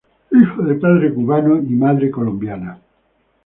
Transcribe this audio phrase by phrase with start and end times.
[0.31, 2.79] Hijo de padre cubano y madre colombiana.